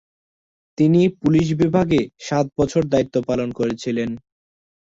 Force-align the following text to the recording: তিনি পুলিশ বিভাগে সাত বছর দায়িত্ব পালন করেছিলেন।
তিনি 0.77 1.01
পুলিশ 1.19 1.47
বিভাগে 1.61 2.01
সাত 2.19 2.45
বছর 2.59 2.81
দায়িত্ব 2.91 3.15
পালন 3.29 3.49
করেছিলেন। 3.59 4.09